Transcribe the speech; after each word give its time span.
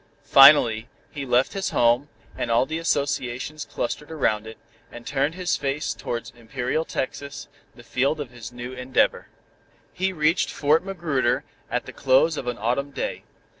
Finally, 0.25 0.87
he 1.11 1.27
left 1.27 1.53
his 1.53 1.69
home, 1.69 2.09
and 2.35 2.49
all 2.49 2.65
the 2.65 2.79
associations 2.79 3.65
clustered 3.65 4.11
around 4.11 4.47
it, 4.47 4.57
and 4.91 5.05
turned 5.05 5.35
his 5.35 5.55
face 5.55 5.93
towards 5.93 6.31
imperial 6.35 6.83
Texas, 6.83 7.47
the 7.75 7.83
field 7.83 8.19
of 8.19 8.31
his 8.31 8.51
new 8.51 8.73
endeavor. 8.73 9.27
He 9.93 10.11
reached 10.11 10.49
Fort 10.49 10.83
Magruder 10.83 11.43
at 11.69 11.85
the 11.85 11.93
close 11.93 12.35
of 12.35 12.47
an 12.47 12.57
Autumn 12.57 12.89
day. 12.89 13.25